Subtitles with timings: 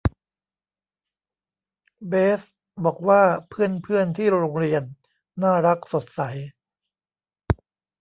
[2.09, 2.41] เบส
[2.83, 4.83] บอกว่าเพื่อนเพื่อนที่โรงเรียน
[5.41, 6.21] น่ารัก สดใส